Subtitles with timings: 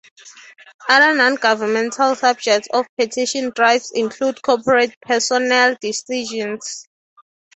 [0.89, 6.87] Other nongovernmental subjects of petition drives include corporate personnel decisions.